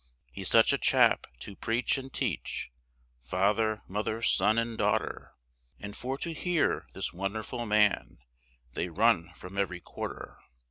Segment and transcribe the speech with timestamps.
[0.31, 2.71] He's such a chap to preach and teach,
[3.23, 5.35] Father, mother, son, and daughter,
[5.79, 8.17] And for to hear this wonderful man
[8.73, 10.39] They run from every quarter.